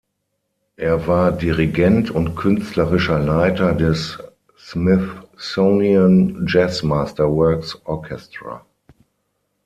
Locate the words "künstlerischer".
2.35-3.19